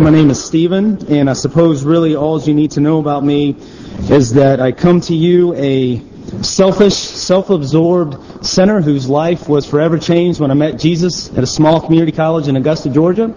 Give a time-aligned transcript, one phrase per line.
[0.00, 3.56] My name is Stephen, and I suppose really all you need to know about me
[4.08, 6.00] is that I come to you a
[6.40, 11.78] selfish, self-absorbed sinner whose life was forever changed when I met Jesus at a small
[11.78, 13.34] community college in Augusta, Georgia.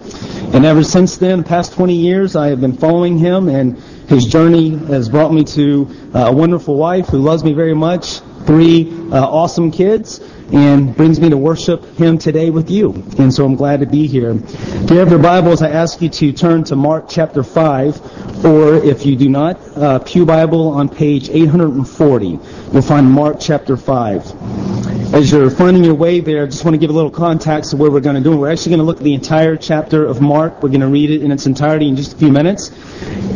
[0.54, 3.78] And ever since then, the past 20 years, I have been following him, and
[4.08, 8.22] his journey has brought me to uh, a wonderful wife who loves me very much,
[8.46, 10.20] three uh, awesome kids,
[10.52, 12.94] and brings me to worship Him today with you.
[13.18, 14.32] And so I'm glad to be here.
[14.32, 18.76] If you have your Bibles, I ask you to turn to Mark chapter 5, or
[18.76, 22.28] if you do not, uh, Pew Bible on page 840.
[22.28, 24.75] You'll find Mark chapter 5.
[25.16, 27.80] As you're finding your way there, I just want to give a little context of
[27.80, 28.36] what we're going to do.
[28.36, 30.62] We're actually going to look at the entire chapter of Mark.
[30.62, 32.70] We're going to read it in its entirety in just a few minutes.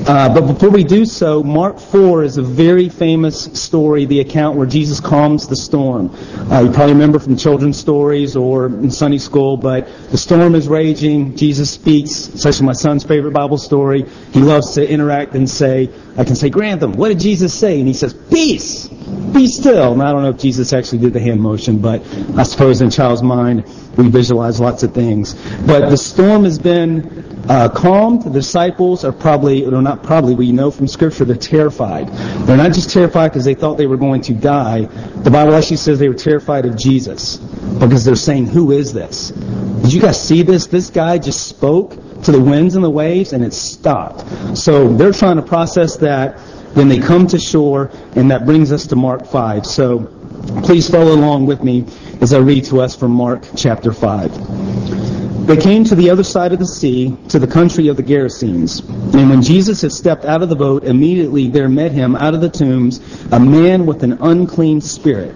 [0.06, 4.58] Uh, but before we do so, Mark 4 is a very famous story, the account
[4.58, 6.14] where Jesus calms the storm.
[6.52, 10.68] Uh, you probably remember from children's stories or in Sunday school, but the storm is
[10.68, 11.38] raging.
[11.38, 12.46] Jesus speaks.
[12.46, 14.04] Actually my son's favorite Bible story.
[14.34, 17.80] He loves to interact and say, I can say, Grantham, what did Jesus say?
[17.80, 18.90] And he says, peace,
[19.34, 19.94] be still.
[19.94, 22.02] And I don't know if Jesus actually did the hand motion, but
[22.38, 23.66] I suppose in child's mind,
[23.98, 25.34] we visualize lots of things.
[25.66, 28.24] But the storm has been uh, calmed.
[28.24, 32.08] The disciples are probably, or not probably, we know from Scripture, they're terrified.
[32.46, 34.82] They're not just terrified because they thought they were going to die.
[34.82, 39.30] The Bible actually says they were terrified of Jesus because they're saying, who is this?
[39.30, 40.68] Did you guys see this?
[40.68, 41.92] This guy just spoke
[42.24, 44.58] to the winds and the waves and it stopped.
[44.58, 46.40] So they're trying to process that.
[46.74, 49.66] Then they come to shore, and that brings us to Mark 5.
[49.66, 50.00] So
[50.64, 51.86] please follow along with me
[52.22, 55.48] as I read to us from Mark chapter 5.
[55.48, 58.88] They came to the other side of the sea, to the country of the Gerasenes.
[59.16, 62.42] And when Jesus had stepped out of the boat, immediately there met him out of
[62.42, 63.00] the tombs
[63.32, 65.36] a man with an unclean spirit.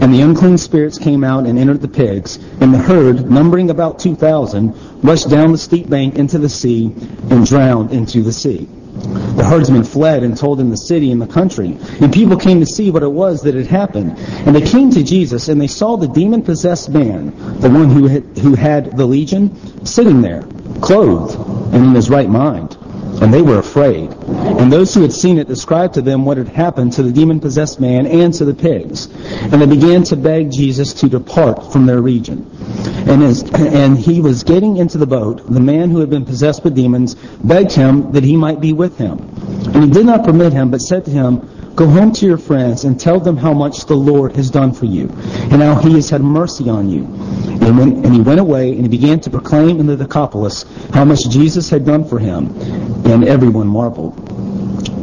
[0.00, 3.98] And the unclean spirits came out and entered the pigs, and the herd, numbering about
[3.98, 6.94] two thousand, rushed down the steep bank into the sea
[7.30, 8.68] and drowned into the sea.
[8.98, 12.66] The herdsmen fled and told in the city and the country, and people came to
[12.66, 14.18] see what it was that had happened.
[14.18, 17.26] And they came to Jesus, and they saw the demon-possessed man,
[17.60, 20.42] the one who had, who had the legion, sitting there,
[20.80, 21.36] clothed
[21.74, 22.77] and in his right mind.
[23.20, 24.12] And they were afraid.
[24.12, 27.80] And those who had seen it described to them what had happened to the demon-possessed
[27.80, 29.06] man and to the pigs.
[29.06, 32.48] And they began to beg Jesus to depart from their region.
[33.08, 35.50] And, as, and he was getting into the boat.
[35.52, 38.98] The man who had been possessed with demons begged him that he might be with
[38.98, 39.18] him.
[39.74, 42.82] And he did not permit him, but said to him, Go home to your friends
[42.82, 45.08] and tell them how much the Lord has done for you,
[45.52, 47.04] and how he has had mercy on you.
[47.04, 51.04] And, when, and he went away and he began to proclaim in the Decapolis how
[51.04, 52.46] much Jesus had done for him,
[53.06, 54.18] and everyone marveled.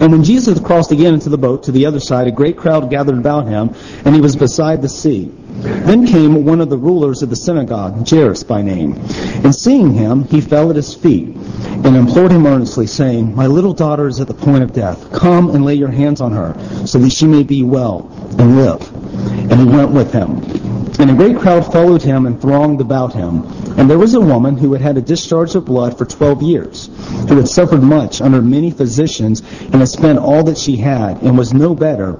[0.01, 2.89] And when Jesus crossed again into the boat to the other side, a great crowd
[2.89, 5.31] gathered about him, and he was beside the sea.
[5.61, 8.93] Then came one of the rulers of the synagogue, Jairus by name.
[9.43, 11.35] And seeing him, he fell at his feet
[11.85, 15.11] and implored him earnestly, saying, My little daughter is at the point of death.
[15.13, 16.55] Come and lay your hands on her,
[16.85, 18.91] so that she may be well and live.
[19.51, 20.41] And he went with him.
[20.99, 23.43] And a great crowd followed him and thronged about him.
[23.77, 26.89] And there was a woman who had had a discharge of blood for twelve years,
[27.27, 31.37] who had suffered much under many physicians, and had spent all that she had, and
[31.37, 32.19] was no better,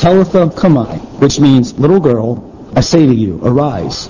[0.00, 4.08] Talitha cumi, which means, little girl, I say to you, arise.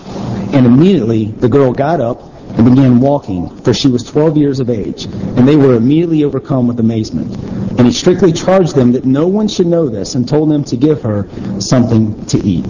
[0.55, 2.23] And immediately the girl got up
[2.57, 5.07] and began walking, for she was 12 years of age.
[5.07, 7.35] And they were immediately overcome with amazement.
[7.77, 10.77] And he strictly charged them that no one should know this and told them to
[10.77, 11.29] give her
[11.61, 12.65] something to eat.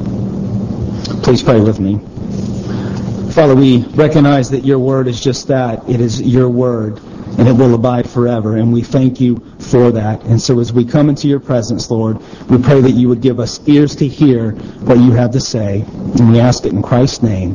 [1.22, 1.98] Please pray with me.
[3.32, 5.86] Father, we recognize that your word is just that.
[5.90, 7.02] It is your word
[7.38, 8.56] and it will abide forever.
[8.56, 10.22] And we thank you for that.
[10.24, 12.18] And so as we come into your presence, Lord,
[12.48, 15.84] we pray that you would give us ears to hear what you have to say.
[16.18, 17.54] And we ask it in Christ's name.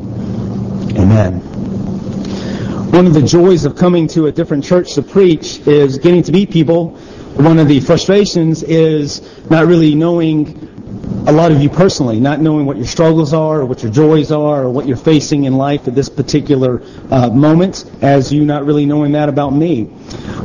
[0.98, 1.42] Amen.
[2.92, 6.32] One of the joys of coming to a different church to preach is getting to
[6.32, 6.92] meet people.
[7.36, 10.75] One of the frustrations is not really knowing
[11.28, 14.32] a lot of you personally, not knowing what your struggles are or what your joys
[14.32, 18.66] are or what you're facing in life at this particular uh, moment, as you not
[18.66, 19.90] really knowing that about me.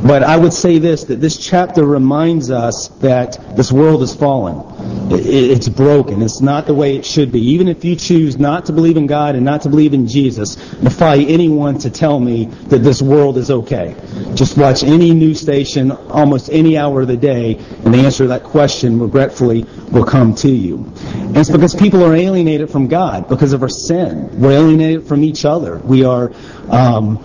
[0.03, 4.65] But I would say this, that this chapter reminds us that this world is fallen.
[5.11, 6.23] It's broken.
[6.23, 7.41] It's not the way it should be.
[7.51, 10.55] Even if you choose not to believe in God and not to believe in Jesus,
[10.55, 13.95] defy anyone to tell me that this world is okay.
[14.33, 18.29] Just watch any news station almost any hour of the day, and the answer to
[18.29, 20.77] that question, regretfully, will come to you.
[21.05, 24.39] And it's because people are alienated from God because of our sin.
[24.39, 25.77] We're alienated from each other.
[25.79, 26.31] We are
[26.69, 27.17] um,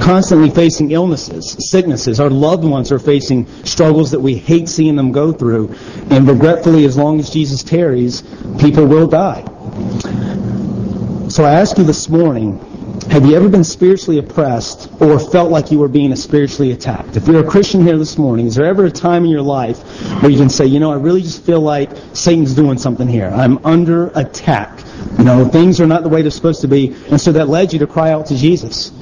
[0.00, 2.20] constantly facing illnesses, sicknesses.
[2.20, 5.74] Our loved ones are facing struggles that we hate seeing them go through.
[6.10, 8.22] And regretfully, as long as Jesus tarries,
[8.58, 9.44] people will die.
[11.28, 12.71] So I ask you this morning,
[13.10, 17.16] have you ever been spiritually oppressed or felt like you were being spiritually attacked?
[17.16, 19.78] If you're a Christian here this morning, is there ever a time in your life
[20.22, 23.28] where you can say, you know, I really just feel like Satan's doing something here.
[23.28, 24.84] I'm under attack.
[25.18, 26.94] You know, things are not the way they're supposed to be.
[27.10, 28.92] And so that led you to cry out to Jesus.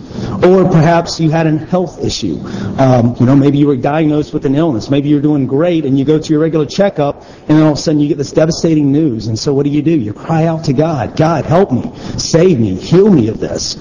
[0.44, 2.38] Or perhaps you had a health issue.
[2.78, 4.90] Um, you know, maybe you were diagnosed with an illness.
[4.90, 7.78] Maybe you're doing great and you go to your regular checkup and then all of
[7.78, 9.26] a sudden you get this devastating news.
[9.26, 9.90] And so what do you do?
[9.90, 11.16] You cry out to God.
[11.16, 11.92] God, help me.
[12.18, 12.74] Save me.
[12.74, 13.76] Heal me of this.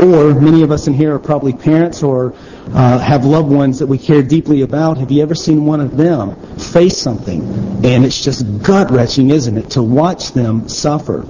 [0.00, 2.34] Or many of us in here are probably parents or
[2.74, 4.98] uh, have loved ones that we care deeply about.
[4.98, 7.40] Have you ever seen one of them face something?
[7.84, 11.24] And it's just gut wrenching, isn't it, to watch them suffer?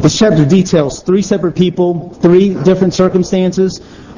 [0.00, 3.57] This chapter details three separate people, three different circumstances,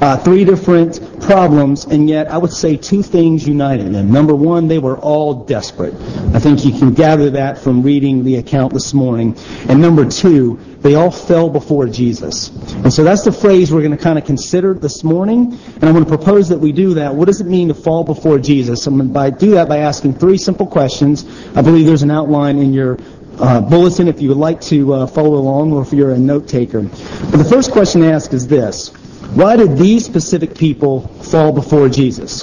[0.01, 4.11] uh, three different problems, and yet I would say two things united them.
[4.11, 5.95] Number one, they were all desperate.
[6.35, 9.37] I think you can gather that from reading the account this morning.
[9.69, 12.49] And number two, they all fell before Jesus.
[12.49, 15.53] And so that's the phrase we're going to kind of consider this morning.
[15.75, 17.15] And I'm going to propose that we do that.
[17.15, 18.87] What does it mean to fall before Jesus?
[18.87, 21.27] I'm going to do that by asking three simple questions.
[21.55, 22.99] I believe there's an outline in your
[23.39, 26.49] uh, bulletin if you would like to uh, follow along or if you're a note
[26.49, 26.83] taker.
[26.83, 28.93] But the first question to ask is this.
[29.35, 32.41] Why did these specific people fall before Jesus?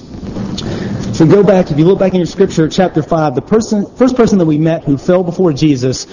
[1.18, 4.16] So go back, if you look back in your scripture, chapter 5, the person, first
[4.16, 6.06] person that we met who fell before Jesus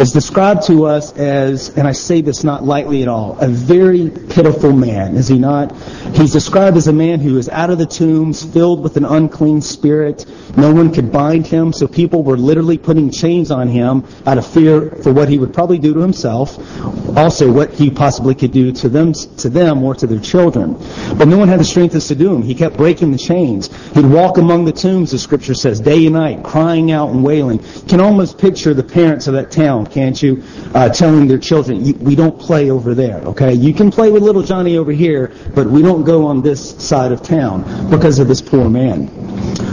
[0.00, 4.10] is described to us as, and I say this not lightly at all, a very
[4.10, 5.74] pitiful man, is he not?
[6.14, 9.62] He's described as a man who is out of the tombs, filled with an unclean
[9.62, 10.26] spirit.
[10.56, 14.46] No one could bind him, so people were literally putting chains on him out of
[14.46, 16.58] fear for what he would probably do to himself,
[17.16, 20.74] also what he possibly could do to them, to them or to their children.
[21.16, 22.42] But no one had the strength to subdue him.
[22.42, 23.74] He kept breaking the chains.
[23.94, 27.62] He'd walk among the tombs, the scripture says, day and night, crying out and wailing.
[27.62, 30.42] You can almost picture the parents of that town, can't you,
[30.74, 33.54] uh, telling their children, we don't play over there, okay?
[33.54, 37.12] You can play with little Johnny over here, but we don't go on this side
[37.12, 39.08] of town because of this poor man.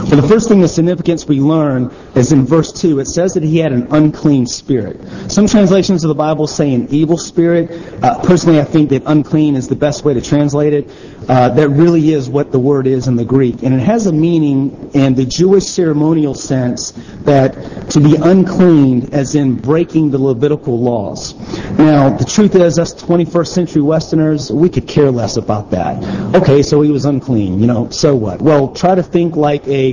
[0.03, 2.99] Well, the first thing of significance we learn is in verse 2.
[2.99, 4.99] It says that he had an unclean spirit.
[5.31, 7.71] Some translations of the Bible say an evil spirit.
[8.03, 10.91] Uh, personally, I think that unclean is the best way to translate it.
[11.27, 13.63] Uh, that really is what the word is in the Greek.
[13.63, 16.91] And it has a meaning in the Jewish ceremonial sense
[17.21, 21.33] that to be unclean as in breaking the Levitical laws.
[21.77, 26.03] Now, the truth is, us 21st century Westerners, we could care less about that.
[26.35, 28.41] Okay, so he was unclean, you know, so what?
[28.41, 29.92] Well, try to think like a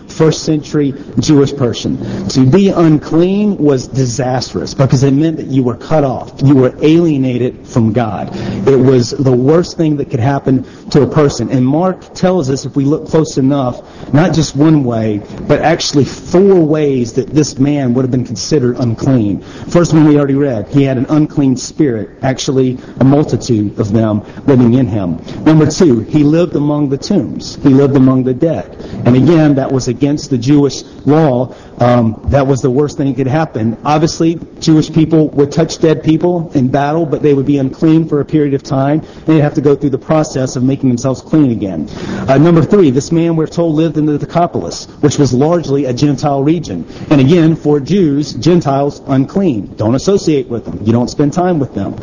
[0.21, 1.97] first century Jewish person.
[2.29, 6.43] To be unclean was disastrous because it meant that you were cut off.
[6.43, 8.29] You were alienated from God.
[8.67, 11.49] It was the worst thing that could happen to a person.
[11.49, 13.81] And Mark tells us, if we look close enough,
[14.13, 18.77] not just one way, but actually four ways that this man would have been considered
[18.77, 19.41] unclean.
[19.41, 20.67] First one we already read.
[20.67, 25.17] He had an unclean spirit, actually a multitude of them living in him.
[25.45, 27.55] Number two, he lived among the tombs.
[27.55, 28.75] He lived among the dead.
[29.07, 31.55] And again, that was against the Jewish law.
[31.81, 33.75] Um, that was the worst thing that could happen.
[33.83, 38.21] Obviously, Jewish people would touch dead people in battle, but they would be unclean for
[38.21, 39.01] a period of time.
[39.25, 41.89] They'd have to go through the process of making themselves clean again.
[42.29, 45.93] Uh, number three, this man, we're told, lived in the Decapolis, which was largely a
[45.93, 46.85] Gentile region.
[47.09, 49.75] And again, for Jews, Gentiles, unclean.
[49.75, 50.85] Don't associate with them.
[50.85, 51.95] You don't spend time with them.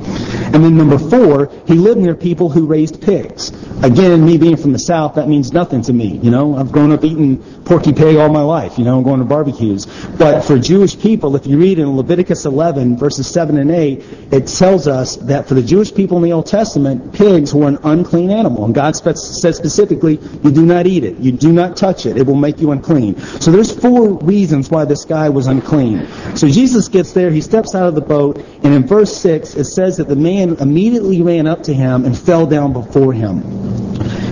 [0.53, 3.51] And then number four, he lived near people who raised pigs.
[3.85, 6.19] Again, me being from the South, that means nothing to me.
[6.19, 9.21] You know, I've grown up eating porky pig all my life, you know, I'm going
[9.21, 9.27] to
[10.19, 14.47] But for Jewish people, if you read in Leviticus 11, verses 7 and 8, it
[14.47, 18.31] tells us that for the Jewish people in the Old Testament, pigs were an unclean
[18.31, 18.65] animal.
[18.65, 21.19] And God says specifically, you do not eat it.
[21.19, 22.17] You do not touch it.
[22.17, 23.19] It will make you unclean.
[23.41, 26.07] So there's four reasons why this guy was unclean.
[26.37, 29.65] So Jesus gets there, he steps out of the boat, and in verse 6, it
[29.65, 33.88] says that the man immediately ran up to him and fell down before him.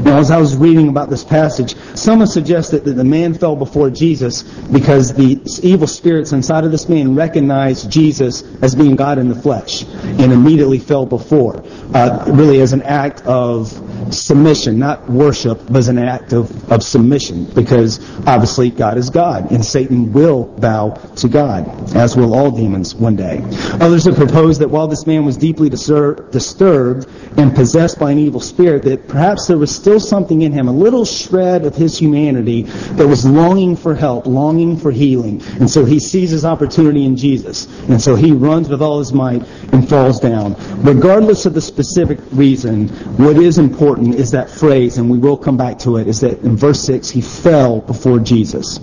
[0.07, 3.91] Now, as I was reading about this passage, someone suggested that the man fell before
[3.91, 9.29] Jesus because the evil spirits inside of this man recognized Jesus as being God in
[9.29, 11.61] the flesh and immediately fell before,
[11.93, 13.73] uh, really as an act of
[14.11, 19.51] submission, not worship, but as an act of, of submission because obviously God is God
[19.51, 23.41] and Satan will bow to God, as will all demons one day.
[23.81, 28.41] Others have proposed that while this man was deeply disturbed and possessed by an evil
[28.41, 32.63] spirit, that perhaps there was still something in him, a little shred of his humanity
[32.63, 35.43] that was longing for help, longing for healing.
[35.61, 37.67] And so he sees his opportunity in Jesus.
[37.89, 40.57] And so he runs with all his might and falls down.
[40.83, 45.57] Regardless of the specific reason, what is important is that phrase, and we will come
[45.57, 48.81] back to it, is that in verse 6, he fell before Jesus.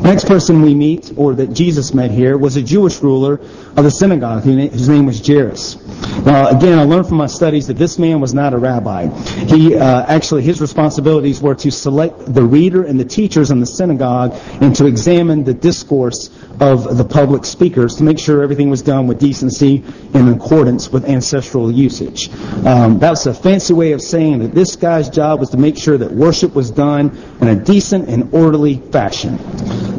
[0.00, 3.90] Next person we meet, or that Jesus met here, was a Jewish ruler of the
[3.90, 5.76] synagogue whose name was Jairus.
[6.20, 9.06] Again, I learned from my studies that this man was not a rabbi.
[9.46, 13.66] He uh, actually his responsibilities were to select the reader and the teachers in the
[13.66, 16.28] synagogue and to examine the discourse
[16.60, 20.90] of the public speakers to make sure everything was done with decency and in accordance
[20.90, 22.30] with ancestral usage.
[22.66, 25.96] Um, that's a fancy way of saying that this guy's job was to make sure
[25.96, 29.38] that worship was done in a decent and orderly fashion.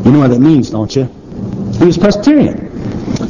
[0.06, 1.06] You know what that means, don't you?
[1.80, 2.71] He was Presbyterian.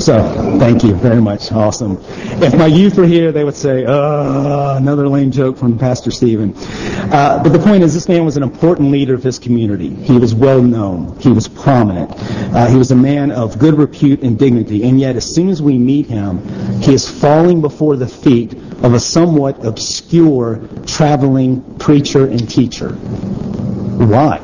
[0.01, 0.20] So,
[0.58, 1.51] thank you very much.
[1.51, 2.00] Awesome.
[2.41, 6.55] If my youth were here, they would say, uh, another lame joke from Pastor Stephen.
[6.58, 9.93] Uh, but the point is, this man was an important leader of his community.
[9.93, 11.20] He was well known.
[11.20, 12.12] He was prominent.
[12.17, 14.89] Uh, he was a man of good repute and dignity.
[14.89, 16.39] And yet, as soon as we meet him,
[16.81, 22.89] he is falling before the feet of a somewhat obscure traveling preacher and teacher.
[22.89, 24.39] Why?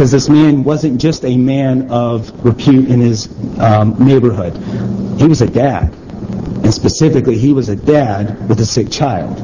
[0.00, 3.28] Because this man wasn't just a man of repute in his
[3.58, 4.56] um, neighborhood.
[5.20, 5.92] He was a dad.
[5.92, 9.38] And specifically, he was a dad with a sick child.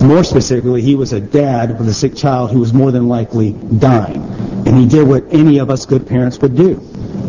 [0.00, 3.54] More specifically, he was a dad with a sick child who was more than likely
[3.54, 4.22] dying.
[4.64, 6.76] And he did what any of us good parents would do.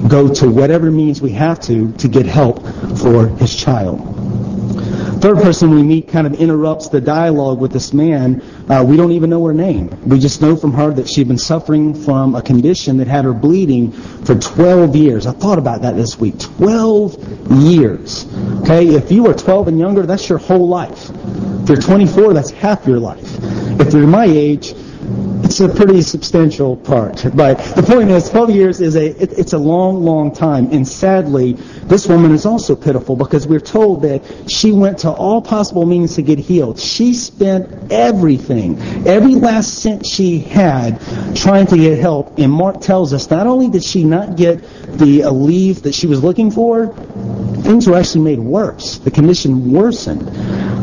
[0.07, 2.63] Go to whatever means we have to to get help
[2.99, 4.14] for his child
[5.15, 8.41] third person we meet kind of interrupts the dialogue with this man.
[8.69, 9.89] Uh, we don't even know her name.
[10.05, 13.33] We just know from her that she'd been suffering from a condition that had her
[13.33, 15.25] bleeding for 12 years.
[15.27, 16.39] I thought about that this week.
[16.39, 18.25] 12 years.
[18.61, 21.09] Okay, if you are 12 and younger, that's your whole life.
[21.63, 23.37] If you're 24, that's half your life.
[23.79, 24.73] If you're my age,
[25.55, 27.23] it's a pretty substantial part.
[27.33, 30.69] But the point is, 12 years is a, it, it's a long, long time.
[30.73, 35.41] And sadly, this woman is also pitiful because we're told that she went to all
[35.41, 36.77] possible means to get healed.
[36.77, 40.99] She spent everything, every last cent she had
[41.37, 42.37] trying to get help.
[42.37, 44.61] And Mark tells us not only did she not get
[44.97, 46.87] the relief that she was looking for,
[47.63, 48.97] things were actually made worse.
[48.97, 50.27] The condition worsened.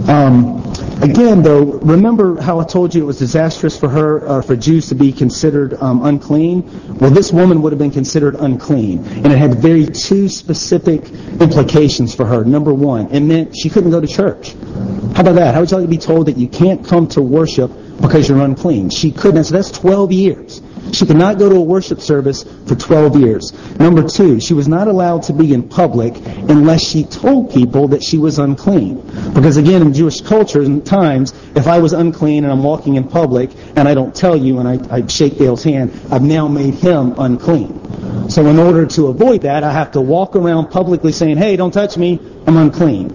[0.09, 0.63] Um,
[1.03, 4.89] Again, though, remember how I told you it was disastrous for her, uh, for Jews
[4.91, 6.63] to be considered um, unclean?
[6.99, 9.05] Well, this woman would have been considered unclean.
[9.05, 11.09] And it had very two specific
[11.41, 12.45] implications for her.
[12.45, 14.53] Number one, it meant she couldn't go to church.
[14.53, 15.55] How about that?
[15.55, 18.41] How would you like to be told that you can't come to worship because you're
[18.41, 18.89] unclean?
[18.89, 19.43] She couldn't.
[19.43, 20.63] So that's 12 years.
[20.93, 23.53] She could not go to a worship service for 12 years.
[23.79, 28.03] Number two, she was not allowed to be in public unless she told people that
[28.03, 29.01] she was unclean.
[29.35, 33.09] Because again, in Jewish culture and times, if I was unclean and I'm walking in
[33.09, 36.75] public and I don't tell you and I, I shake Dale's hand, I've now made
[36.75, 38.29] him unclean.
[38.29, 41.73] So in order to avoid that, I have to walk around publicly saying, hey, don't
[41.73, 43.09] touch me, I'm unclean.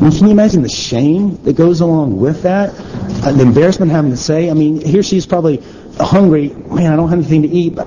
[0.00, 2.72] Mean, can you imagine the shame that goes along with that?
[2.76, 5.60] The embarrassment having to say, I mean, here she's probably
[6.00, 6.48] hungry.
[6.48, 7.86] Man, I don't have anything to eat, but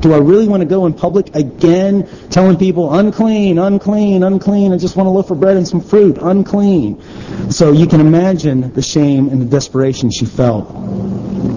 [0.00, 4.72] do I really want to go in public again telling people unclean, unclean, unclean?
[4.72, 7.00] I just want to look for bread and some fruit, unclean.
[7.50, 11.53] So you can imagine the shame and the desperation she felt.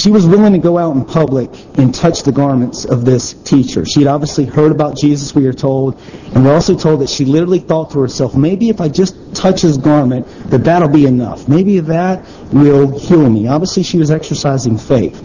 [0.00, 3.84] She was willing to go out in public and touch the garments of this teacher.
[3.84, 6.00] She had obviously heard about Jesus, we are told,
[6.34, 9.60] and we're also told that she literally thought to herself, maybe if I just touch
[9.60, 11.48] his garment, that that'll be enough.
[11.48, 13.46] Maybe that will heal me.
[13.46, 15.20] Obviously, she was exercising faith.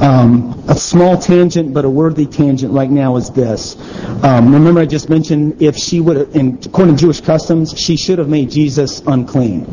[0.00, 3.76] Um, a small tangent, but a worthy tangent right now is this.
[4.24, 8.18] Um, remember, I just mentioned if she would, have, according to Jewish customs, she should
[8.18, 9.66] have made Jesus unclean.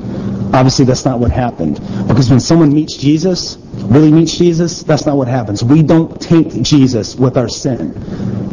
[0.54, 1.76] Obviously, that's not what happened.
[2.08, 5.64] Because when someone meets Jesus, really meets Jesus, that's not what happens.
[5.64, 7.94] We don't taint Jesus with our sin.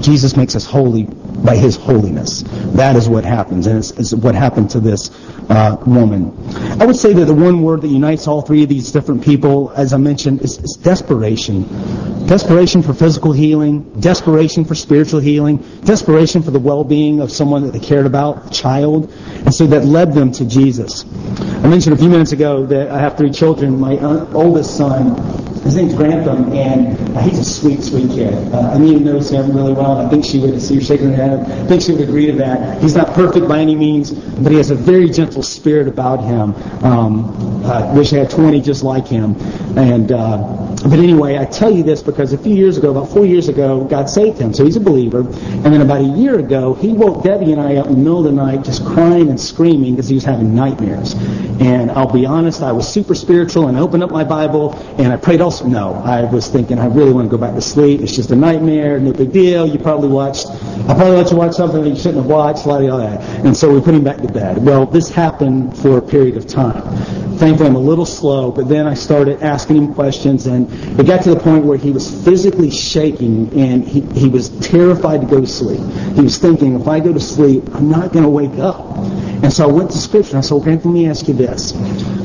[0.01, 1.09] Jesus makes us holy
[1.45, 2.43] by his holiness.
[2.75, 5.11] That is what happens, and it's, it's what happened to this
[5.51, 6.33] uh, woman.
[6.81, 9.71] I would say that the one word that unites all three of these different people,
[9.77, 11.63] as I mentioned, is, is desperation.
[12.27, 17.73] Desperation for physical healing, desperation for spiritual healing, desperation for the well-being of someone that
[17.73, 21.05] they cared about, a child, and so that led them to Jesus.
[21.05, 23.79] I mentioned a few minutes ago that I have three children.
[23.79, 28.35] My uh, oldest son his name's Grantham, and uh, he's a sweet, sweet kid.
[28.53, 29.99] Uh, mean, knows him really well.
[29.99, 31.41] and I think she would see you shaking her head.
[31.41, 32.83] I think she would agree to that.
[32.83, 36.55] He's not perfect by any means, but he has a very gentle spirit about him.
[36.85, 39.37] Um, I wish I had 20 just like him.
[39.77, 43.25] And uh, but anyway, I tell you this because a few years ago, about four
[43.25, 45.21] years ago, God saved him, so he's a believer.
[45.21, 48.19] And then about a year ago, he woke Debbie and I up in the middle
[48.19, 51.15] of the night, just crying and screaming because he was having nightmares.
[51.61, 55.11] And I'll be honest, I was super spiritual and I opened up my Bible and
[55.11, 55.67] I prayed also.
[55.67, 58.03] no, I was thinking I really want to go back to sleep.
[58.03, 59.67] It's just a nightmare, no big deal.
[59.67, 62.81] You probably watched, I probably let you watch something that you shouldn't have watched, blah,
[62.81, 63.25] blah, blah.
[63.45, 64.63] And so we put him back to bed.
[64.63, 66.83] Well, this happened for a period of time.
[67.37, 71.23] Thankfully, I'm a little slow, but then I started asking him questions, and it got
[71.25, 75.41] to the point where he was physically shaking, and he, he was terrified to go
[75.41, 75.81] to sleep.
[76.15, 78.97] He was thinking, if I go to sleep, I'm not going to wake up.
[79.45, 81.75] And so I went to Scripture, and I said, okay, let me ask you this.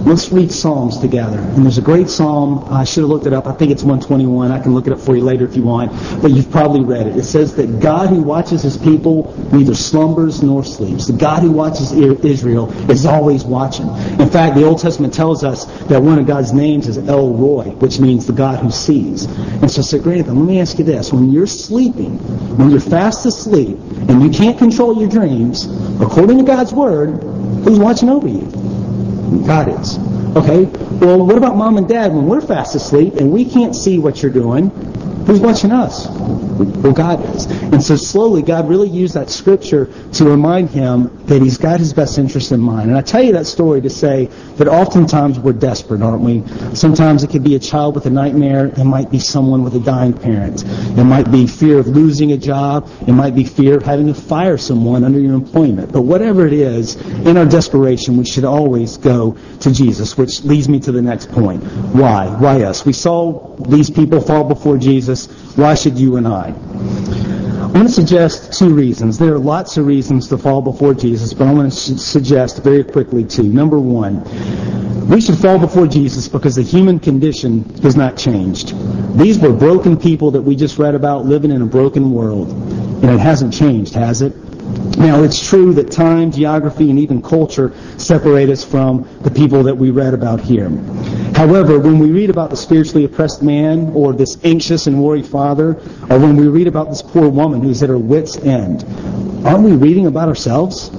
[0.06, 1.38] Let's read Psalms together.
[1.38, 2.66] And there's a great psalm.
[2.72, 3.46] I should have looked it up.
[3.46, 4.52] I think it's 121.
[4.52, 5.92] I can look it up for you later if you want.
[6.22, 7.18] But you've probably read it.
[7.18, 11.08] It says that God who watches his people neither slumbers nor sleeps.
[11.08, 13.88] The God who watches Israel is always watching.
[14.20, 17.66] In fact, the Old Testament tells us that one of God's names is El Roi,
[17.66, 19.26] which means the God who sees.
[19.26, 21.12] And so I said, Grant, let me ask you this.
[21.12, 22.18] When you're sleeping,
[22.58, 25.66] when you're fast asleep, and you can't control your dreams,
[26.02, 27.22] according to God's Word,
[27.66, 28.48] who's watching over you?
[29.46, 29.98] God is.
[30.38, 30.64] Okay?
[31.06, 34.24] Well, what about mom and dad when we're fast asleep and we can't see what
[34.24, 34.72] you're doing?
[35.30, 36.08] Who's watching us?
[36.08, 37.46] Well, God is.
[37.46, 41.94] And so slowly, God really used that scripture to remind him that he's got his
[41.94, 42.90] best interest in mind.
[42.90, 46.44] And I tell you that story to say that oftentimes we're desperate, aren't we?
[46.74, 48.66] Sometimes it could be a child with a nightmare.
[48.76, 50.64] It might be someone with a dying parent.
[50.64, 52.90] It might be fear of losing a job.
[53.08, 55.92] It might be fear of having to fire someone under your employment.
[55.92, 60.68] But whatever it is, in our desperation, we should always go to Jesus, which leads
[60.68, 61.64] me to the next point.
[61.94, 62.26] Why?
[62.26, 62.84] Why us?
[62.84, 65.19] We saw these people fall before Jesus.
[65.56, 66.48] Why should you and I?
[66.50, 69.18] I want to suggest two reasons.
[69.18, 72.84] There are lots of reasons to fall before Jesus, but I want to suggest very
[72.84, 73.44] quickly two.
[73.44, 74.24] Number one,
[75.10, 78.74] we should fall before Jesus because the human condition has not changed.
[79.18, 83.06] These were broken people that we just read about living in a broken world, and
[83.06, 84.36] it hasn't changed, has it?
[84.98, 89.76] Now, it's true that time, geography, and even culture separate us from the people that
[89.76, 90.70] we read about here.
[91.40, 95.78] However, when we read about the spiritually oppressed man, or this anxious and worried father,
[96.10, 98.84] or when we read about this poor woman who's at her wits' end,
[99.48, 100.90] aren't we reading about ourselves?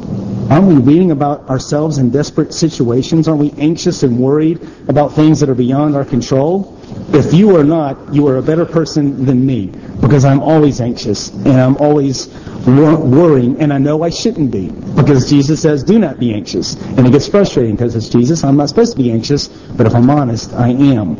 [0.51, 3.29] Aren't we reading about ourselves in desperate situations?
[3.29, 6.80] Aren't we anxious and worried about things that are beyond our control?
[7.13, 9.67] If you are not, you are a better person than me
[10.01, 12.29] because I'm always anxious and I'm always
[12.67, 16.75] worrying, and I know I shouldn't be because Jesus says, do not be anxious.
[16.75, 18.45] And it gets frustrating because it's Jesus.
[18.45, 21.17] I'm not supposed to be anxious, but if I'm honest, I am.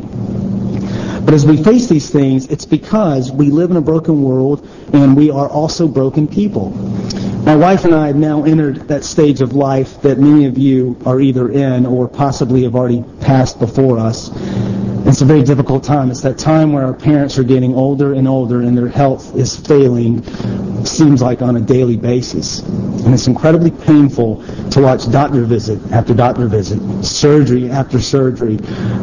[1.25, 5.15] But as we face these things, it's because we live in a broken world and
[5.15, 6.73] we are also broken people.
[7.43, 10.95] My wife and I have now entered that stage of life that many of you
[11.07, 14.29] are either in or possibly have already passed before us.
[15.07, 16.11] It's a very difficult time.
[16.11, 19.57] It's that time where our parents are getting older and older and their health is
[19.57, 20.23] failing,
[20.85, 22.59] seems like on a daily basis.
[22.59, 28.59] And it's incredibly painful to watch doctor visit after doctor visit, surgery after surgery,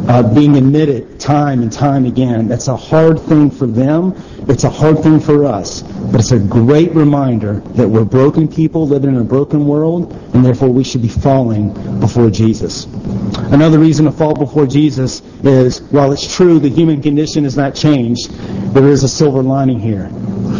[0.07, 2.47] uh, being admitted time and time again.
[2.47, 4.15] That's a hard thing for them.
[4.49, 5.83] It's a hard thing for us.
[5.83, 10.43] But it's a great reminder that we're broken people living in a broken world, and
[10.43, 12.85] therefore we should be falling before Jesus.
[13.51, 17.75] Another reason to fall before Jesus is, while it's true the human condition has not
[17.75, 18.31] changed,
[18.73, 20.09] there is a silver lining here.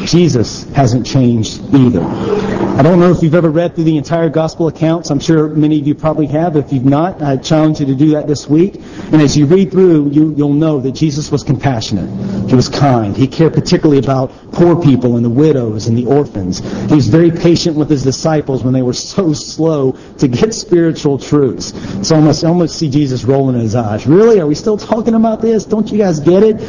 [0.06, 2.58] Jesus hasn't changed either.
[2.79, 5.09] I don't know if you've ever read through the entire gospel accounts.
[5.09, 6.55] I'm sure many of you probably have.
[6.55, 8.75] If you've not, I challenge you to do that this week.
[9.11, 12.07] And as you read through, you, you'll know that Jesus was compassionate.
[12.49, 13.17] He was kind.
[13.17, 16.59] He cared particularly about poor people and the widows and the orphans.
[16.89, 21.17] He was very patient with his disciples when they were so slow to get spiritual
[21.17, 21.73] truths.
[22.07, 24.07] So I almost, almost see Jesus rolling his eyes.
[24.07, 24.39] Really?
[24.39, 25.65] Are we still talking about this?
[25.65, 26.62] Don't you guys get it?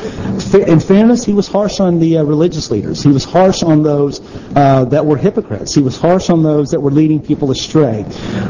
[0.55, 3.03] In fairness, he was harsh on the uh, religious leaders.
[3.03, 4.21] He was harsh on those
[4.57, 5.75] uh, that were hypocrites.
[5.75, 8.05] He was harsh on those that were leading people astray.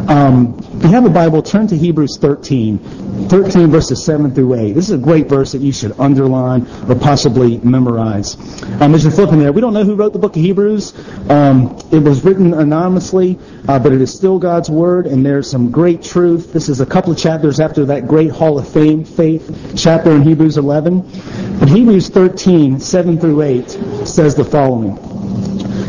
[0.08, 2.78] Um, if you have a Bible, turn to Hebrews 13.
[3.28, 4.72] 13 verses 7 through 8.
[4.72, 8.34] This is a great verse that you should underline or possibly memorize.
[8.80, 10.94] Um, as you're flipping there, we don't know who wrote the book of Hebrews.
[11.28, 15.70] Um, it was written anonymously, uh, but it is still God's Word, and there's some
[15.70, 16.54] great truth.
[16.54, 20.22] This is a couple of chapters after that great Hall of Fame faith chapter in
[20.22, 21.02] Hebrews 11.
[21.60, 23.70] But Hebrews 13, 7 through 8
[24.08, 24.96] says the following.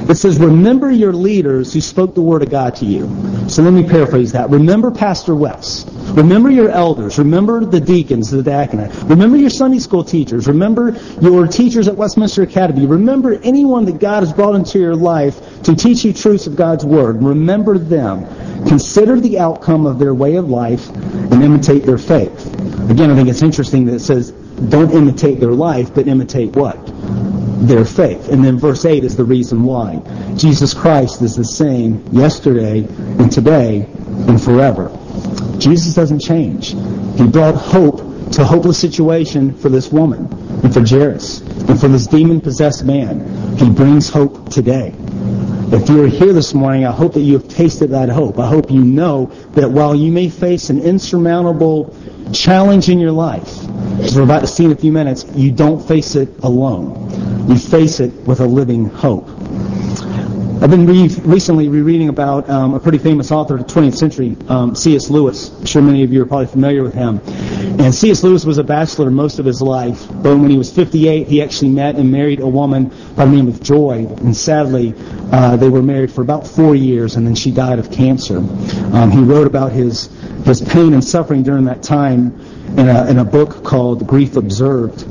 [0.09, 3.07] It says, remember your leaders who spoke the word of God to you.
[3.47, 4.49] So let me paraphrase that.
[4.49, 5.87] Remember Pastor West.
[6.13, 7.17] Remember your elders.
[7.17, 8.93] Remember the deacons, the diaconate.
[9.03, 10.47] Remember your Sunday school teachers.
[10.47, 12.85] Remember your teachers at Westminster Academy.
[12.85, 16.85] Remember anyone that God has brought into your life to teach you truths of God's
[16.85, 17.23] Word.
[17.23, 18.25] Remember them.
[18.67, 22.53] Consider the outcome of their way of life and imitate their faith.
[22.89, 26.77] Again, I think it's interesting that it says, don't imitate their life, but imitate what?
[27.67, 28.29] Their faith.
[28.29, 30.01] And then verse 8 is the reason why.
[30.35, 32.79] Jesus Christ is the same yesterday
[33.19, 33.87] and today
[34.27, 34.95] and forever.
[35.61, 36.71] Jesus doesn't change.
[37.17, 37.97] He brought hope
[38.31, 40.25] to a hopeless situation for this woman
[40.63, 43.57] and for Jairus and for this demon-possessed man.
[43.57, 44.95] He brings hope today.
[45.73, 48.39] If you're here this morning, I hope that you have tasted that hope.
[48.39, 51.95] I hope you know that while you may face an insurmountable
[52.33, 53.59] challenge in your life,
[53.99, 57.49] as we're about to see in a few minutes, you don't face it alone.
[57.49, 59.29] You face it with a living hope.
[60.61, 64.37] I've been re- recently rereading about um, a pretty famous author of the 20th century,
[64.47, 65.09] um, C.S.
[65.09, 65.49] Lewis.
[65.57, 67.19] I'm sure many of you are probably familiar with him.
[67.79, 68.23] And C.S.
[68.23, 71.69] Lewis was a bachelor most of his life, but when he was 58, he actually
[71.69, 74.05] met and married a woman by the name of Joy.
[74.05, 74.93] And sadly,
[75.31, 78.37] uh, they were married for about four years, and then she died of cancer.
[78.37, 80.11] Um, he wrote about his
[80.45, 82.39] his pain and suffering during that time
[82.77, 85.05] in a, in a book called Grief Observed.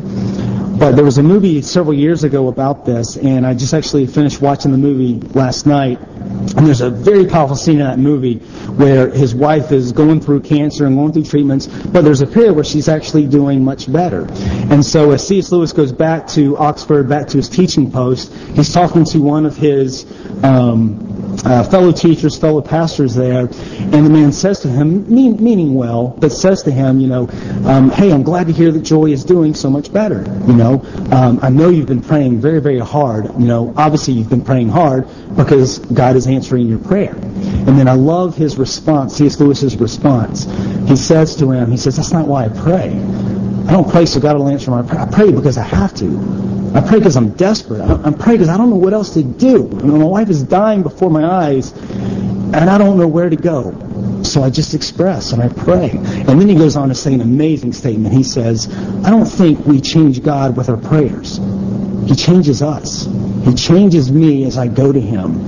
[0.81, 4.41] But there was a movie several years ago about this, and I just actually finished
[4.41, 6.01] watching the movie last night.
[6.01, 8.39] And there's a very powerful scene in that movie
[8.79, 12.55] where his wife is going through cancer and going through treatments, but there's a period
[12.55, 14.27] where she's actually doing much better.
[14.71, 15.53] And so as C.S.
[15.53, 19.59] Lewis goes back to Oxford, back to his teaching post, he's talking to one of
[19.59, 20.07] his
[20.43, 21.10] um,
[21.45, 26.09] uh, fellow teachers, fellow pastors there, and the man says to him, mean, meaning well,
[26.19, 27.29] but says to him, you know,
[27.65, 30.23] um, hey, I'm glad to hear that Joy is doing so much better.
[30.47, 33.27] You know, um, I know you've been praying very, very hard.
[33.39, 37.15] You know, obviously you've been praying hard because God is answering your prayer.
[37.15, 39.39] And then I love his response, C.S.
[39.41, 40.45] Lewis's response.
[40.89, 42.91] He says to him, he says, that's not why I pray.
[43.69, 45.01] I don't pray so God will answer my prayer.
[45.01, 46.50] I pray because I have to.
[46.75, 47.81] I pray because I'm desperate.
[47.81, 49.69] I, I pray because I don't know what else to do.
[49.73, 53.37] You know, my wife is dying before my eyes, and I don't know where to
[53.37, 54.23] go.
[54.23, 55.91] So I just express and I pray.
[55.91, 58.15] And then he goes on to say an amazing statement.
[58.15, 58.69] He says,
[59.05, 61.39] I don't think we change God with our prayers.
[62.07, 63.07] He changes us.
[63.45, 65.41] He changes me as I go to him.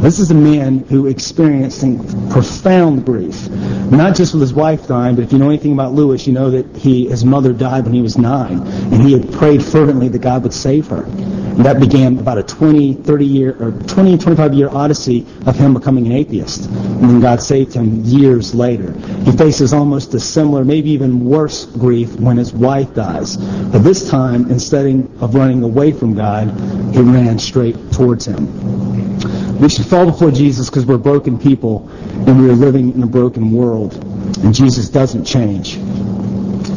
[0.00, 1.80] This is a man who experienced
[2.30, 3.48] profound grief,
[3.90, 6.50] not just with his wife dying, but if you know anything about Lewis, you know
[6.50, 10.20] that he his mother died when he was nine, and he had prayed fervently that
[10.20, 11.04] God would save her.
[11.56, 15.72] And that began about a 20, 30 year, or 20, 25 year odyssey of him
[15.72, 16.66] becoming an atheist.
[16.66, 18.92] And then God saved him years later.
[19.24, 23.38] He faces almost a similar, maybe even worse grief when his wife dies.
[23.38, 24.84] But this time, instead
[25.22, 26.48] of running away from God,
[26.94, 28.46] he ran straight towards him.
[29.60, 31.88] We should fall before Jesus because we're broken people
[32.26, 33.94] and we're living in a broken world.
[34.42, 35.74] And Jesus doesn't change.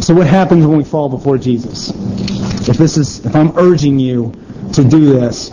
[0.04, 1.90] So what happens when we fall before Jesus?
[2.68, 4.34] If this is, if I'm urging you
[4.74, 5.52] to do this,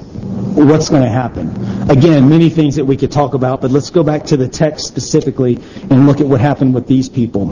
[0.57, 1.51] what's going to happen?
[1.91, 4.87] Again, many things that we could talk about, but let's go back to the text
[4.87, 5.57] specifically
[5.91, 7.51] and look at what happened with these people.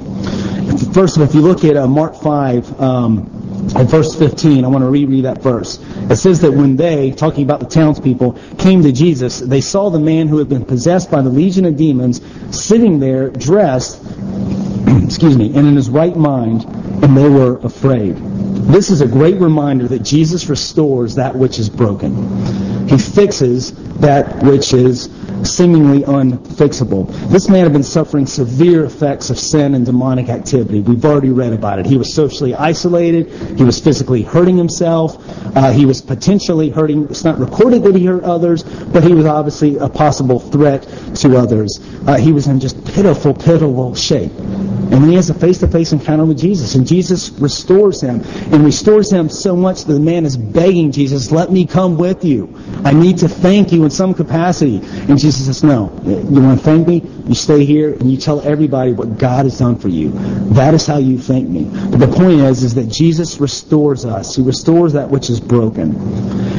[0.93, 3.34] First of all, if you look at uh, Mark 5, um,
[3.77, 5.79] at verse 15, I want to reread that verse.
[6.11, 9.99] It says that when they, talking about the townspeople, came to Jesus, they saw the
[9.99, 12.21] man who had been possessed by the legion of demons
[12.57, 14.01] sitting there dressed,
[15.05, 16.65] excuse me, and in his right mind,
[17.03, 18.17] and they were afraid.
[18.17, 22.74] This is a great reminder that Jesus restores that which is broken.
[22.89, 25.09] He fixes that which is
[25.43, 27.07] seemingly unfixable.
[27.29, 30.81] This man had been suffering severe effects of sin and demonic activity.
[30.81, 31.87] We've already read about it.
[31.87, 33.31] He was socially isolated.
[33.59, 35.19] He was physically hurting himself.
[35.57, 37.05] Uh, he was potentially hurting.
[37.05, 40.83] It's not recorded that he hurt others, but he was obviously a possible threat
[41.17, 41.79] to others.
[42.07, 44.33] Uh, he was in just pitiful, pitiful shape.
[44.33, 49.11] And then he has a face-to-face encounter with Jesus, and Jesus restores him, and restores
[49.11, 52.49] him so much that the man is begging Jesus, "Let me come with you.
[52.85, 55.91] I need to thank you in some capacity." And Jesus says, "No.
[56.07, 57.03] You want to thank me?
[57.27, 60.13] You stay here and you tell everybody what God has done for you.
[60.51, 64.37] That is how you thank me." But the point is, is that Jesus restores us.
[64.37, 65.97] He restores that which is broken.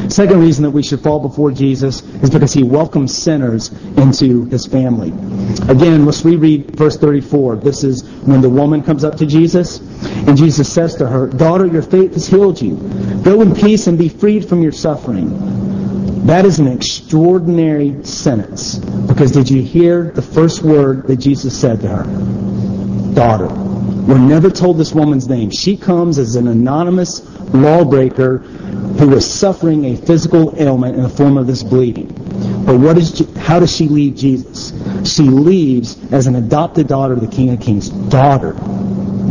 [0.10, 4.66] Second reason that we should fall before Jesus is because he welcomes sinners into his
[4.66, 5.14] family.
[5.68, 7.58] Again, let's reread verse 34.
[7.58, 9.80] This is when the woman comes up to Jesus,
[10.28, 12.76] and Jesus says to her, Daughter, your faith has healed you.
[13.24, 15.75] Go in peace and be freed from your suffering.
[16.26, 18.80] That is an extraordinary sentence.
[18.80, 23.14] Because did you hear the first word that Jesus said to her?
[23.14, 23.48] Daughter.
[23.48, 25.52] We're never told this woman's name.
[25.52, 27.22] She comes as an anonymous
[27.54, 32.08] lawbreaker who was suffering a physical ailment in the form of this bleeding.
[32.66, 34.74] But what is, how does she leave Jesus?
[35.08, 37.90] She leaves as an adopted daughter of the King of Kings.
[37.90, 38.54] Daughter,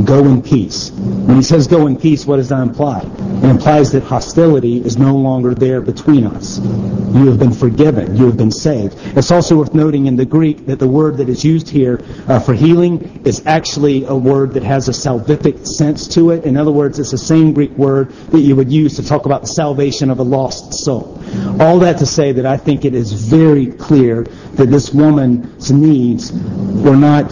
[0.04, 0.90] go in peace.
[0.90, 3.00] When he says go in peace, what does that imply?
[3.00, 6.59] It implies that hostility is no longer there between us.
[6.59, 8.16] You have been forgiven.
[8.16, 8.96] You have been saved.
[9.16, 12.40] It's also worth noting in the Greek that the word that is used here uh,
[12.40, 16.44] for healing is actually a word that has a salvific sense to it.
[16.44, 19.42] In other words, it's the same Greek word that you would use to talk about
[19.42, 21.22] the salvation of a lost soul.
[21.61, 26.33] All that to say that I think it is very clear that this woman's needs
[26.33, 27.30] were not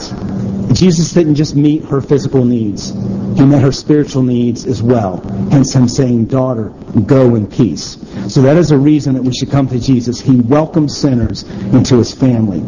[0.75, 2.91] Jesus didn't just meet her physical needs.
[2.91, 5.21] He met her spiritual needs as well.
[5.51, 6.69] Hence him saying, daughter,
[7.07, 7.99] go in peace.
[8.29, 10.21] So that is a reason that we should come to Jesus.
[10.21, 12.61] He welcomes sinners into his family.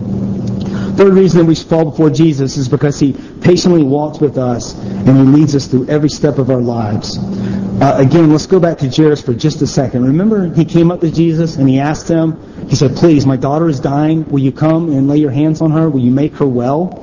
[0.97, 4.75] Third reason that we should fall before Jesus is because he patiently walks with us
[4.75, 7.19] and he leads us through every step of our lives.
[7.19, 10.05] Uh, again, let's go back to Jairus for just a second.
[10.05, 13.69] Remember, he came up to Jesus and he asked him, he said, Please, my daughter
[13.69, 14.25] is dying.
[14.31, 15.91] Will you come and lay your hands on her?
[15.91, 17.01] Will you make her well?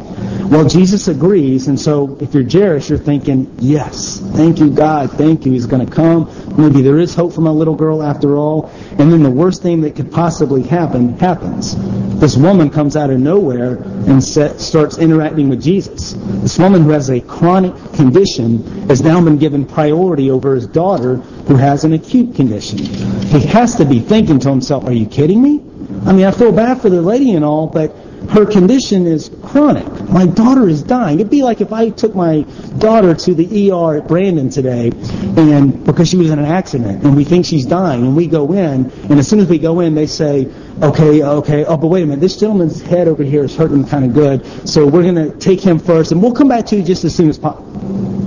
[0.49, 5.45] Well, Jesus agrees, and so if you're Jairus, you're thinking, Yes, thank you, God, thank
[5.45, 5.51] you.
[5.51, 6.29] He's going to come.
[6.57, 8.71] Maybe there is hope for my little girl after all.
[8.97, 11.75] And then the worst thing that could possibly happen happens.
[12.19, 16.13] This woman comes out of nowhere and set, starts interacting with Jesus.
[16.13, 21.15] This woman who has a chronic condition has now been given priority over his daughter
[21.15, 22.79] who has an acute condition.
[22.79, 25.61] He has to be thinking to himself, are you kidding me?
[26.05, 27.95] I mean, I feel bad for the lady and all, but
[28.31, 29.85] her condition is chronic.
[30.09, 31.19] My daughter is dying.
[31.19, 32.41] It'd be like if I took my
[32.77, 34.91] daughter to the ER at Brandon today,
[35.37, 38.53] and because she was in an accident, and we think she's dying, and we go
[38.53, 40.49] in, and as soon as we go in, they say,
[40.81, 44.05] okay, okay, oh, but wait a minute, this gentleman's head over here is hurting kind
[44.05, 46.83] of good, so we're going to take him first, and we'll come back to you
[46.83, 47.70] just as soon as possible.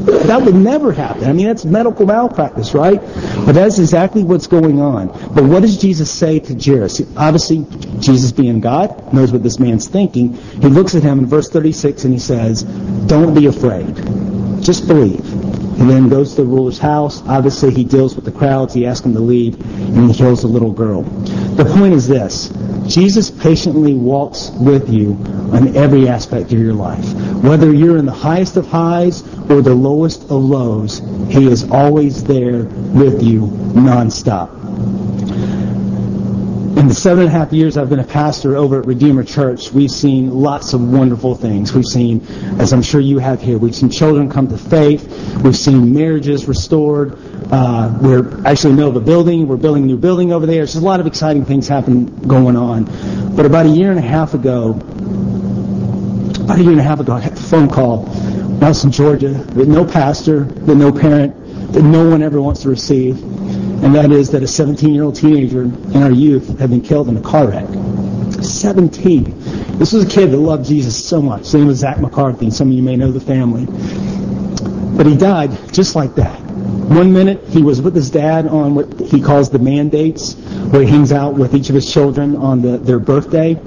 [0.05, 1.25] That would never happen.
[1.25, 3.01] I mean, that's medical malpractice, right?
[3.01, 5.09] But that's exactly what's going on.
[5.35, 7.01] But what does Jesus say to Jairus?
[7.17, 7.67] Obviously,
[8.01, 10.35] Jesus being God knows what this man's thinking.
[10.35, 13.95] He looks at him in verse 36 and he says, don't be afraid.
[14.62, 15.34] Just believe.
[15.85, 17.23] He then goes to the ruler's house.
[17.27, 18.73] Obviously, he deals with the crowds.
[18.73, 21.03] He asks them to leave, and he heals the little girl.
[21.03, 22.49] The point is this.
[22.87, 25.12] Jesus patiently walks with you
[25.53, 27.05] on every aspect of your life.
[27.42, 29.20] Whether you're in the highest of highs
[29.51, 33.42] or the lowest of lows, He is always there with you
[33.75, 34.63] nonstop.
[36.94, 39.90] The seven and a half years I've been a pastor over at Redeemer Church, we've
[39.90, 41.72] seen lots of wonderful things.
[41.72, 42.24] We've seen,
[42.61, 45.02] as I'm sure you have here, we've seen children come to faith.
[45.42, 47.18] We've seen marriages restored.
[47.50, 49.48] Uh, we're actually in the middle of a building.
[49.48, 50.59] We're building a new building over there.
[50.59, 52.85] There's a lot of exciting things happen going on.
[53.35, 54.74] But about a year and a half ago,
[56.44, 58.09] about a year and a half ago, I had a phone call.
[58.62, 62.62] I was in Georgia with no pastor, with no parent, that no one ever wants
[62.62, 63.20] to receive
[63.85, 67.20] and that is that a 17-year-old teenager in our youth had been killed in a
[67.20, 67.68] car wreck.
[68.42, 69.79] 17.
[69.79, 71.40] This was a kid that loved Jesus so much.
[71.40, 72.51] His name was Zach McCarthy.
[72.51, 73.66] Some of you may know the family.
[74.97, 76.40] But he died just like that.
[76.40, 80.33] One minute he was with his dad on what he calls the mandates,
[80.70, 83.61] where he hangs out with each of his children on the, their birthday,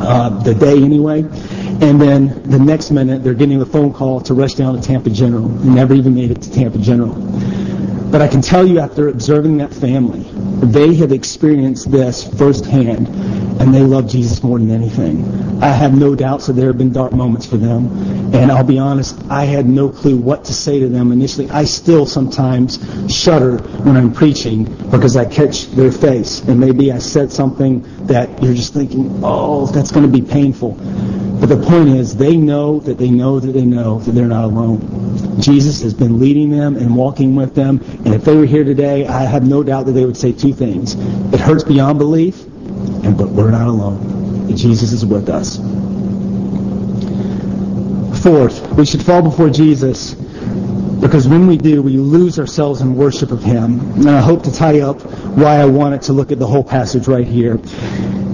[0.00, 1.20] uh, the day anyway.
[1.20, 5.10] And then the next minute they're getting the phone call to rush down to Tampa
[5.10, 5.48] General.
[5.58, 7.14] He never even made it to Tampa General.
[8.12, 10.26] But I can tell you after observing that family,
[10.66, 13.08] they have experienced this firsthand,
[13.58, 15.62] and they love Jesus more than anything.
[15.62, 17.86] I have no doubts that there have been dark moments for them,
[18.34, 21.48] and I'll be honest, I had no clue what to say to them initially.
[21.48, 22.78] I still sometimes
[23.10, 28.42] shudder when I'm preaching because I catch their face, and maybe I said something that
[28.42, 30.78] you're just thinking, oh, that's going to be painful.
[31.42, 34.44] But the point is, they know that they know that they know that they're not
[34.44, 35.40] alone.
[35.40, 37.80] Jesus has been leading them and walking with them.
[38.04, 40.52] And if they were here today, I have no doubt that they would say two
[40.52, 40.94] things.
[41.34, 44.56] It hurts beyond belief, and but we're not alone.
[44.56, 45.56] Jesus is with us.
[48.22, 50.14] Fourth, we should fall before Jesus
[51.02, 53.80] because when we do, we lose ourselves in worship of Him.
[53.96, 55.02] And I hope to tie up
[55.36, 57.58] why I wanted to look at the whole passage right here.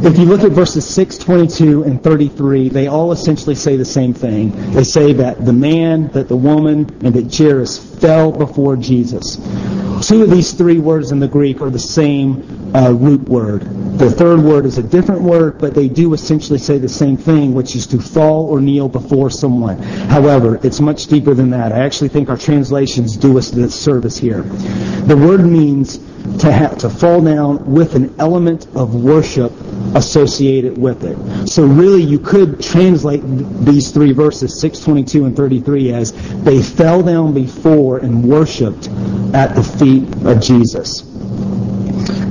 [0.01, 4.13] If you look at verses 6, 22, and 33, they all essentially say the same
[4.13, 4.73] thing.
[4.73, 9.37] They say that the man, that the woman, and that Jairus fell before Jesus.
[10.07, 13.63] Two of these three words in the Greek are the same uh, root word.
[13.99, 17.53] The third word is a different word, but they do essentially say the same thing,
[17.53, 19.79] which is to fall or kneel before someone.
[19.79, 21.73] However, it's much deeper than that.
[21.73, 24.43] I actually think our translations do us this service here.
[24.43, 25.99] The word means
[26.39, 29.53] to have to fall down with an element of worship
[29.95, 31.49] associated with it.
[31.49, 33.23] So really you could translate
[33.65, 38.89] these three verses, 622 and 33 as they fell down before and worshiped
[39.35, 41.03] at the feet of Jesus.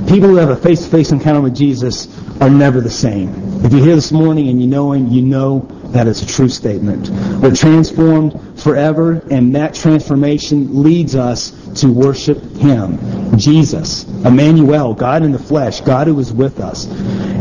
[0.08, 2.08] People who have a face-to-face encounter with Jesus
[2.40, 3.28] are never the same.
[3.64, 6.48] If you're here this morning and you know him, you know that is a true
[6.48, 7.10] statement.
[7.42, 15.32] We're transformed forever, and that transformation leads us to worship Him, Jesus, Emmanuel, God in
[15.32, 16.86] the flesh, God who is with us.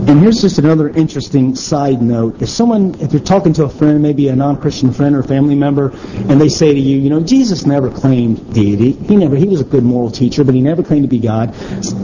[0.07, 2.41] And here's just another interesting side note.
[2.41, 5.91] If someone, if you're talking to a friend, maybe a non-Christian friend or family member,
[6.29, 8.93] and they say to you, you know, Jesus never claimed deity.
[8.93, 11.53] He never, he was a good moral teacher, but he never claimed to be God.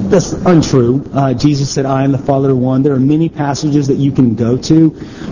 [0.09, 1.09] That's untrue.
[1.13, 2.83] Uh, Jesus said, I and the Father are one.
[2.83, 4.89] There are many passages that you can go to,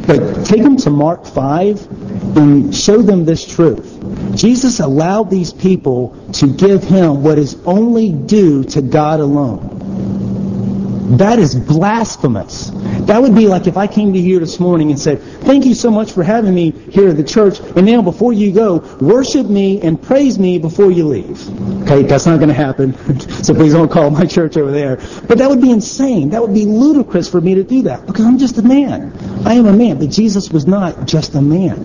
[0.08, 3.71] but take them to Mark 5 and show them this truth.
[4.36, 9.72] Jesus allowed these people to give him what is only due to God alone.
[11.18, 12.70] That is blasphemous.
[13.06, 15.74] That would be like if I came to you this morning and said, thank you
[15.74, 19.48] so much for having me here at the church, and now before you go, worship
[19.48, 21.40] me and praise me before you leave.
[21.84, 22.94] Okay, that's not going to happen,
[23.44, 24.98] so please don't call my church over there.
[25.28, 26.30] But that would be insane.
[26.30, 29.12] That would be ludicrous for me to do that, because I'm just a man.
[29.46, 31.82] I am a man, but Jesus was not just a man.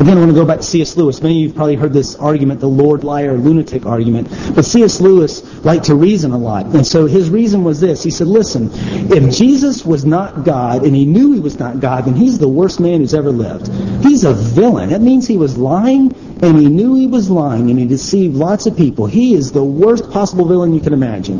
[0.00, 0.96] Again, I want to go back to C.S.
[0.96, 1.22] Lewis.
[1.22, 4.28] Many of you have probably heard this argument, the Lord Liar lunatic argument.
[4.54, 5.00] But C.S.
[5.00, 6.66] Lewis liked to reason a lot.
[6.66, 8.02] And so his reason was this.
[8.02, 12.04] He said, listen, if Jesus was not God and he knew he was not God,
[12.04, 13.68] then he's the worst man who's ever lived.
[14.04, 14.90] He's a villain.
[14.90, 18.66] That means he was lying and he knew he was lying and he deceived lots
[18.66, 19.06] of people.
[19.06, 21.38] He is the worst possible villain you can imagine.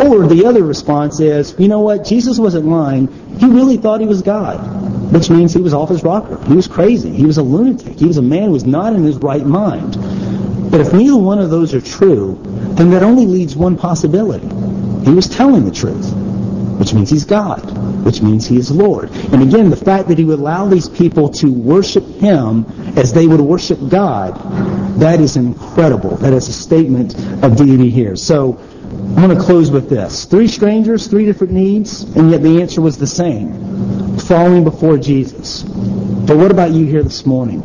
[0.00, 2.04] Or the other response is, you know what?
[2.04, 3.08] Jesus wasn't lying.
[3.38, 6.42] He really thought he was God, which means he was off his rocker.
[6.44, 7.10] He was crazy.
[7.10, 7.98] He was a lunatic.
[7.98, 9.96] He was a man who was not in his right mind.
[10.70, 12.38] But if neither one of those are true,
[12.74, 14.46] then that only leaves one possibility.
[15.04, 16.12] He was telling the truth,
[16.78, 17.60] which means he's God,
[18.04, 19.10] which means he is Lord.
[19.10, 23.26] And again, the fact that he would allow these people to worship him as they
[23.26, 24.34] would worship God,
[25.00, 26.16] that is incredible.
[26.16, 28.16] That is a statement of deity here.
[28.16, 28.58] So
[29.16, 30.24] I'm going to close with this.
[30.24, 34.18] Three strangers, three different needs, and yet the answer was the same.
[34.18, 35.62] Falling before Jesus.
[35.62, 37.62] But what about you here this morning?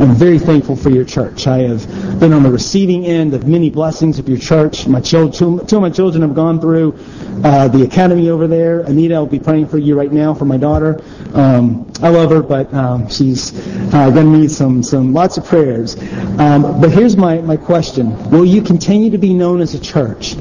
[0.00, 1.46] I'm very thankful for your church.
[1.46, 1.86] I have
[2.22, 4.86] been on the receiving end of many blessings of your church.
[4.86, 6.96] My children, two of my children have gone through
[7.42, 8.82] uh, the academy over there.
[8.82, 11.02] Anita, I'll be praying for you right now for my daughter.
[11.34, 13.52] Um, I love her, but um, she's
[13.92, 15.96] uh, going to need some, some lots of prayers.
[16.38, 18.30] Um, but here's my, my question.
[18.30, 20.36] Will you continue to be known as a church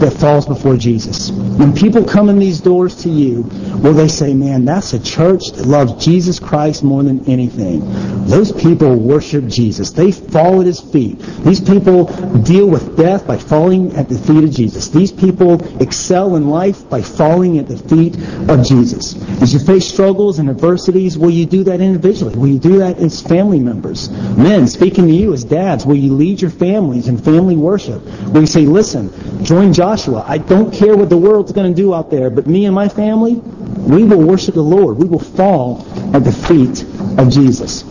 [0.00, 1.30] that falls before Jesus?
[1.30, 3.42] When people come in these doors to you,
[3.82, 7.80] will they say, man, that's a church that loves Jesus Christ more than anything?
[8.26, 9.92] Those people worship Jesus.
[9.92, 11.18] They fall at his feet.
[11.44, 12.06] These people
[12.42, 14.88] deal with death by falling at the feet of Jesus.
[14.88, 18.16] These people excel in life by falling at the feet
[18.48, 19.14] of Jesus.
[19.42, 22.36] As you face struggles and adversities, will you do that individually?
[22.36, 24.10] Will you do that as family members?
[24.36, 28.02] Men, speaking to you as dads, will you lead your families in family worship?
[28.32, 29.12] Will you say, listen,
[29.44, 30.24] join Joshua.
[30.26, 32.88] I don't care what the world's going to do out there, but me and my
[32.88, 34.96] family, we will worship the Lord.
[34.96, 36.82] We will fall at the feet
[37.18, 37.84] of Jesus.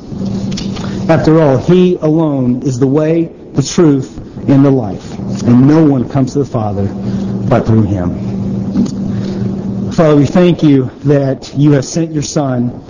[1.08, 4.18] After all, He alone is the way, the truth,
[4.50, 5.08] and the life.
[5.44, 6.88] And no one comes to the Father
[7.48, 8.10] but through Him.
[9.92, 12.83] Father, we thank you that you have sent your Son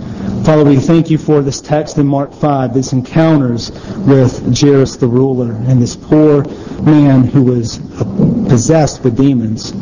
[0.44, 3.70] Father, we thank you for this text in Mark 5, this encounters
[4.00, 6.44] with Jairus the ruler and this poor
[6.82, 8.04] man who was uh,
[8.46, 9.72] possessed with demons,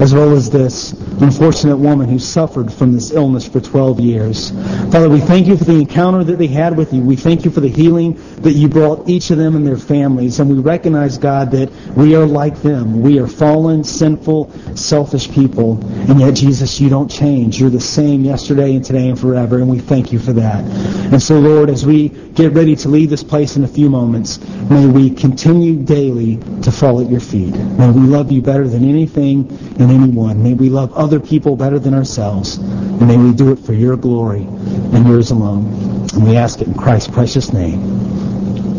[0.00, 4.50] as well as this unfortunate woman who suffered from this illness for 12 years.
[4.92, 7.02] Father, we thank you for the encounter that they had with you.
[7.02, 10.38] We thank you for the healing that you brought each of them and their families.
[10.38, 13.00] And we recognize, God, that we are like them.
[13.00, 15.82] We are fallen, sinful, selfish people.
[16.10, 17.58] And yet, Jesus, you don't change.
[17.58, 19.58] You're the same yesterday and today and forever.
[19.58, 20.62] And we thank you for that.
[21.10, 24.38] And so, Lord, as we get ready to leave this place in a few moments,
[24.68, 27.54] may we continue daily to fall at your feet.
[27.54, 30.42] May we love you better than anything and anyone.
[30.42, 32.58] May we love other people better than ourselves.
[32.58, 35.64] And may we do it for your glory and yours alone.
[36.12, 38.33] And we ask it in Christ's precious name.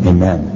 [0.06, 0.55] Amen.